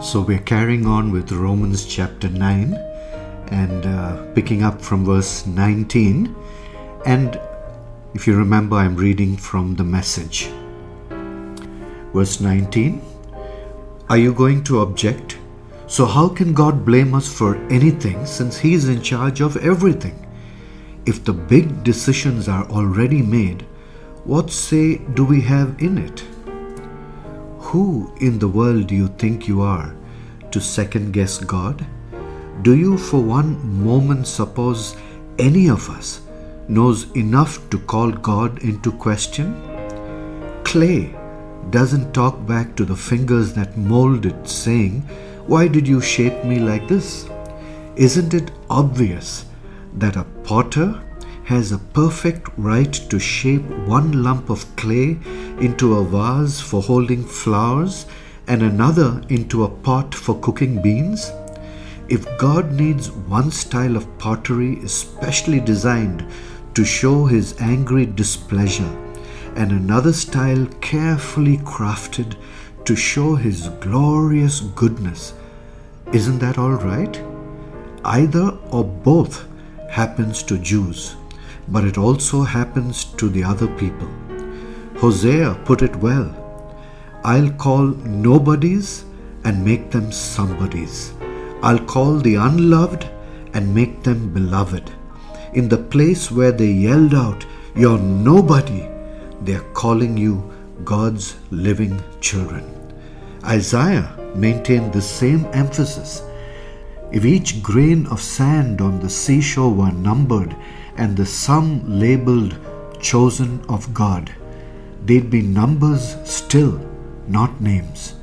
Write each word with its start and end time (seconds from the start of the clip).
So 0.00 0.22
we're 0.22 0.38
carrying 0.38 0.86
on 0.86 1.12
with 1.12 1.30
Romans 1.30 1.84
chapter 1.84 2.30
9 2.30 2.72
and 3.48 3.84
uh, 3.84 4.32
picking 4.32 4.62
up 4.62 4.80
from 4.80 5.04
verse 5.04 5.44
19. 5.46 6.34
And 7.04 7.38
if 8.14 8.26
you 8.26 8.34
remember, 8.34 8.76
I'm 8.76 8.96
reading 8.96 9.36
from 9.36 9.76
the 9.76 9.84
message. 9.84 10.48
Verse 12.14 12.40
19 12.40 13.02
Are 14.08 14.16
you 14.16 14.32
going 14.32 14.64
to 14.64 14.80
object? 14.80 15.36
So, 15.86 16.06
how 16.06 16.30
can 16.30 16.54
God 16.54 16.86
blame 16.86 17.12
us 17.14 17.30
for 17.30 17.56
anything 17.68 18.24
since 18.24 18.56
He 18.56 18.72
is 18.72 18.88
in 18.88 19.02
charge 19.02 19.42
of 19.42 19.58
everything? 19.58 20.26
If 21.04 21.24
the 21.24 21.34
big 21.34 21.84
decisions 21.84 22.48
are 22.48 22.64
already 22.70 23.20
made, 23.20 23.66
what 24.24 24.50
say 24.50 24.96
do 24.96 25.26
we 25.26 25.42
have 25.42 25.76
in 25.78 25.98
it? 25.98 26.24
Who 27.70 28.12
in 28.20 28.40
the 28.40 28.48
world 28.48 28.88
do 28.88 28.96
you 28.96 29.06
think 29.06 29.46
you 29.46 29.60
are 29.62 29.94
to 30.50 30.60
second 30.60 31.12
guess 31.12 31.38
God? 31.38 31.86
Do 32.62 32.74
you 32.74 32.98
for 32.98 33.20
one 33.20 33.52
moment 33.84 34.26
suppose 34.26 34.96
any 35.38 35.68
of 35.68 35.88
us 35.88 36.20
knows 36.66 37.08
enough 37.12 37.60
to 37.70 37.78
call 37.78 38.10
God 38.10 38.58
into 38.64 38.90
question? 38.90 39.54
Clay 40.64 41.14
doesn't 41.70 42.12
talk 42.12 42.44
back 42.44 42.74
to 42.74 42.84
the 42.84 42.96
fingers 42.96 43.52
that 43.52 43.78
mold 43.78 44.26
it, 44.26 44.48
saying, 44.48 45.02
Why 45.46 45.68
did 45.68 45.86
you 45.86 46.00
shape 46.00 46.44
me 46.44 46.58
like 46.58 46.88
this? 46.88 47.30
Isn't 47.94 48.34
it 48.34 48.50
obvious 48.68 49.44
that 49.94 50.16
a 50.16 50.24
potter 50.42 51.00
has 51.44 51.72
a 51.72 51.78
perfect 51.78 52.48
right 52.56 52.92
to 52.92 53.18
shape 53.18 53.64
one 53.86 54.22
lump 54.22 54.50
of 54.50 54.64
clay 54.76 55.18
into 55.60 55.96
a 55.96 56.04
vase 56.04 56.60
for 56.60 56.82
holding 56.82 57.24
flowers 57.24 58.06
and 58.46 58.62
another 58.62 59.22
into 59.28 59.64
a 59.64 59.68
pot 59.68 60.14
for 60.14 60.38
cooking 60.40 60.80
beans? 60.80 61.32
If 62.08 62.26
God 62.38 62.72
needs 62.72 63.10
one 63.10 63.50
style 63.50 63.96
of 63.96 64.18
pottery 64.18 64.80
especially 64.82 65.60
designed 65.60 66.26
to 66.74 66.84
show 66.84 67.26
his 67.26 67.60
angry 67.60 68.06
displeasure, 68.06 68.96
and 69.56 69.72
another 69.72 70.12
style 70.12 70.66
carefully 70.80 71.58
crafted 71.58 72.36
to 72.84 72.96
show 72.96 73.34
his 73.34 73.68
glorious 73.80 74.60
goodness, 74.60 75.34
isn't 76.12 76.38
that 76.38 76.58
all 76.58 76.72
right? 76.72 77.22
Either 78.04 78.50
or 78.70 78.84
both 78.84 79.46
happens 79.88 80.42
to 80.44 80.58
Jews 80.58 81.16
but 81.70 81.84
it 81.84 81.98
also 81.98 82.42
happens 82.42 83.04
to 83.04 83.28
the 83.28 83.44
other 83.44 83.68
people. 83.78 84.08
Hosea 84.98 85.58
put 85.64 85.82
it 85.82 85.96
well 85.96 86.36
I'll 87.22 87.50
call 87.50 87.86
nobodies 88.26 89.04
and 89.44 89.62
make 89.64 89.90
them 89.90 90.10
somebodies. 90.10 91.12
I'll 91.62 91.78
call 91.78 92.16
the 92.16 92.36
unloved 92.36 93.06
and 93.52 93.74
make 93.74 94.02
them 94.02 94.32
beloved. 94.32 94.90
In 95.52 95.68
the 95.68 95.76
place 95.76 96.30
where 96.30 96.52
they 96.52 96.70
yelled 96.70 97.14
out, 97.14 97.44
You're 97.74 97.98
nobody, 97.98 98.88
they're 99.42 99.68
calling 99.74 100.16
you 100.16 100.50
God's 100.84 101.36
living 101.50 102.02
children. 102.20 102.64
Isaiah 103.44 104.16
maintained 104.34 104.92
the 104.92 105.02
same 105.02 105.46
emphasis. 105.52 106.22
If 107.12 107.24
each 107.24 107.62
grain 107.62 108.06
of 108.06 108.20
sand 108.20 108.80
on 108.80 109.00
the 109.00 109.10
seashore 109.10 109.74
were 109.74 109.92
numbered 109.92 110.56
and 111.00 111.16
the 111.16 111.24
sum 111.24 111.66
labeled 111.98 112.54
chosen 113.00 113.52
of 113.70 113.92
God, 113.94 114.30
they'd 115.06 115.30
be 115.30 115.40
numbers 115.40 116.16
still, 116.24 116.78
not 117.26 117.60
names. 117.60 118.14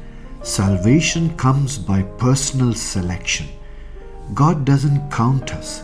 Salvation 0.44 1.36
comes 1.38 1.78
by 1.80 2.04
personal 2.26 2.74
selection. 2.76 3.48
God 4.36 4.64
doesn't 4.64 5.12
count 5.12 5.56
us, 5.56 5.84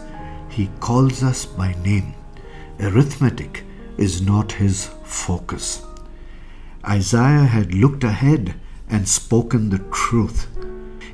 He 0.50 0.69
calls 0.79 1.23
us 1.23 1.45
by 1.45 1.73
name. 1.84 2.13
Arithmetic 2.79 3.63
is 3.97 4.22
not 4.22 4.51
His 4.51 4.91
focus. 5.03 5.81
Isaiah 6.88 7.47
had 7.56 7.73
looked 7.73 8.03
ahead 8.03 8.53
and 8.90 9.07
spoken 9.07 9.69
the 9.69 9.84
truth. 9.91 10.47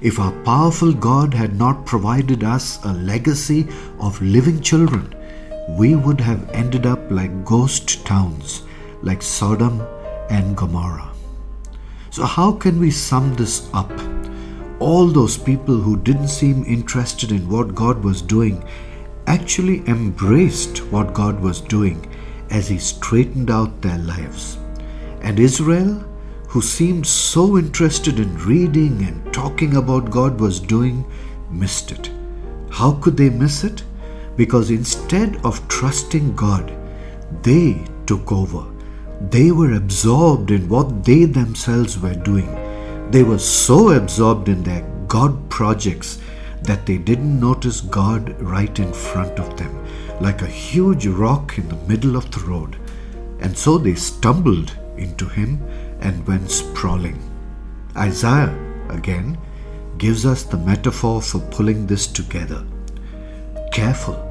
If 0.01 0.19
our 0.19 0.33
powerful 0.43 0.91
God 0.91 1.33
had 1.33 1.55
not 1.55 1.85
provided 1.85 2.43
us 2.43 2.83
a 2.83 2.91
legacy 2.93 3.67
of 3.99 4.21
living 4.21 4.59
children, 4.61 5.15
we 5.77 5.95
would 5.95 6.19
have 6.19 6.49
ended 6.49 6.85
up 6.85 6.99
like 7.11 7.45
ghost 7.45 8.05
towns 8.05 8.63
like 9.01 9.21
Sodom 9.21 9.81
and 10.29 10.55
Gomorrah. 10.57 11.11
So, 12.09 12.25
how 12.25 12.53
can 12.53 12.79
we 12.79 12.91
sum 12.91 13.35
this 13.35 13.69
up? 13.73 13.91
All 14.79 15.07
those 15.07 15.37
people 15.37 15.75
who 15.75 15.97
didn't 15.97 16.29
seem 16.29 16.63
interested 16.65 17.31
in 17.31 17.47
what 17.49 17.75
God 17.75 18.03
was 18.03 18.21
doing 18.21 18.63
actually 19.27 19.87
embraced 19.87 20.79
what 20.91 21.13
God 21.13 21.39
was 21.39 21.61
doing 21.61 22.11
as 22.49 22.67
He 22.67 22.79
straightened 22.79 23.51
out 23.51 23.81
their 23.81 23.99
lives. 23.99 24.57
And 25.21 25.39
Israel, 25.39 26.03
who 26.47 26.61
seemed 26.61 27.05
so 27.05 27.57
interested 27.57 28.19
in 28.19 28.37
reading 28.39 29.03
and 29.03 29.33
talking 29.33 29.75
about 29.75 30.09
God 30.09 30.39
was 30.39 30.59
doing, 30.59 31.05
missed 31.51 31.91
it. 31.91 32.09
How 32.71 32.93
could 32.93 33.17
they 33.17 33.29
miss 33.29 33.63
it? 33.63 33.83
Because 34.39 34.71
instead 34.71 35.35
of 35.43 35.67
trusting 35.67 36.33
God, 36.33 36.71
they 37.43 37.83
took 38.05 38.31
over. 38.31 38.63
They 39.31 39.51
were 39.51 39.73
absorbed 39.73 40.49
in 40.49 40.69
what 40.69 41.03
they 41.03 41.25
themselves 41.25 41.99
were 41.99 42.15
doing. 42.15 42.49
They 43.11 43.23
were 43.23 43.37
so 43.37 43.89
absorbed 43.89 44.47
in 44.47 44.63
their 44.63 44.87
God 45.09 45.49
projects 45.49 46.19
that 46.61 46.85
they 46.85 46.97
didn't 46.97 47.37
notice 47.37 47.81
God 47.81 48.39
right 48.39 48.79
in 48.79 48.93
front 48.93 49.41
of 49.41 49.57
them, 49.57 49.85
like 50.21 50.41
a 50.41 50.47
huge 50.47 51.05
rock 51.05 51.57
in 51.57 51.67
the 51.67 51.83
middle 51.91 52.15
of 52.15 52.31
the 52.31 52.39
road. 52.39 52.77
And 53.41 53.57
so 53.57 53.77
they 53.77 53.95
stumbled 53.95 54.73
into 54.95 55.27
him 55.27 55.61
and 55.99 56.25
went 56.25 56.49
sprawling. 56.49 57.19
Isaiah, 57.97 58.57
again, 58.87 59.37
gives 59.97 60.25
us 60.25 60.43
the 60.43 60.57
metaphor 60.71 61.21
for 61.21 61.39
pulling 61.51 61.87
this 61.87 62.07
together. 62.07 62.65
Careful 63.73 64.28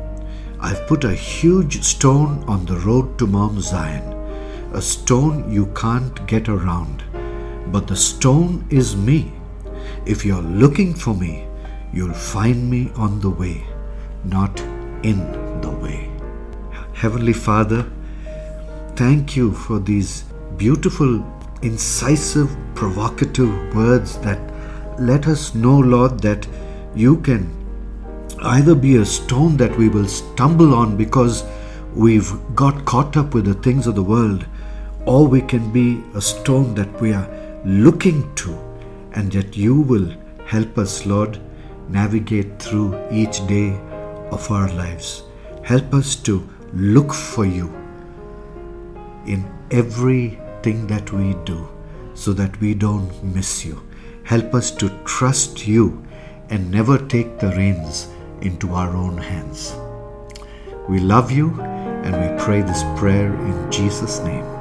I've 0.61 0.89
put 0.89 1.05
a 1.05 1.15
huge 1.15 1.85
stone 1.85 2.43
on 2.49 2.67
the 2.67 2.79
road 2.81 3.17
to 3.19 3.29
Mount 3.29 3.61
Zion, 3.61 4.13
a 4.73 4.83
stone 4.83 5.49
you 5.51 5.67
can't 5.67 6.27
get 6.27 6.49
around. 6.49 7.05
But 7.69 7.87
the 7.87 7.95
stone 7.95 8.67
is 8.69 8.97
me. 8.97 9.33
If 10.05 10.25
you're 10.25 10.43
looking 10.43 10.95
for 10.95 11.15
me, 11.15 11.47
you'll 11.93 12.13
find 12.13 12.69
me 12.69 12.91
on 12.97 13.21
the 13.21 13.31
way, 13.31 13.65
not 14.25 14.59
in 15.05 15.61
the 15.61 15.71
way. 15.71 16.11
Heavenly 16.93 17.35
Father, 17.35 17.87
thank 18.97 19.37
you 19.37 19.53
for 19.53 19.79
these 19.79 20.25
beautiful, 20.57 21.25
incisive, 21.63 22.51
provocative 22.75 23.77
words 23.77 24.19
that 24.19 24.41
let 25.01 25.29
us 25.29 25.55
know, 25.55 25.79
Lord, 25.79 26.19
that 26.23 26.49
you 26.97 27.19
can 27.19 27.55
either 28.43 28.75
be 28.75 28.97
a 28.97 29.04
stone 29.04 29.56
that 29.56 29.76
we 29.76 29.88
will 29.88 30.06
stumble 30.06 30.75
on 30.75 30.97
because 30.97 31.44
we've 31.94 32.32
got 32.54 32.84
caught 32.84 33.16
up 33.16 33.34
with 33.34 33.44
the 33.44 33.54
things 33.54 33.87
of 33.87 33.94
the 33.94 34.03
world, 34.03 34.47
or 35.06 35.26
we 35.26 35.41
can 35.41 35.72
be 35.72 36.03
a 36.15 36.21
stone 36.21 36.75
that 36.75 37.00
we 37.00 37.12
are 37.12 37.28
looking 37.65 38.34
to, 38.37 38.56
and 39.12 39.32
that 39.32 39.56
you 39.56 39.81
will 39.81 40.12
help 40.47 40.78
us, 40.78 41.06
Lord, 41.06 41.38
navigate 41.88 42.59
through 42.59 42.98
each 43.10 43.47
day 43.47 43.71
of 44.31 44.50
our 44.50 44.69
lives. 44.75 45.22
Help 45.62 45.94
us 45.94 46.15
to 46.16 46.48
look 46.75 47.12
for 47.12 47.47
you 47.47 47.66
in 49.27 49.48
everything 49.71 50.87
that 50.87 51.12
we 51.12 51.34
do 51.44 51.69
so 52.15 52.33
that 52.33 52.60
we 52.60 52.74
don't 52.74 53.22
miss 53.22 53.65
you. 53.65 53.83
Help 54.24 54.54
us 54.54 54.71
to 54.72 54.91
trust 55.04 55.66
you 55.66 56.04
and 56.51 56.71
never 56.71 56.98
take 56.98 57.39
the 57.39 57.48
reins 57.51 58.09
into 58.43 58.75
our 58.75 58.95
own 58.95 59.17
hands. 59.17 59.75
We 60.89 61.01
love 61.01 61.31
you 61.31 61.61
and 61.61 62.15
we 62.17 62.43
pray 62.45 62.63
this 62.63 62.83
prayer 62.99 63.35
in 63.35 63.71
Jesus' 63.71 64.21
name. 64.21 64.58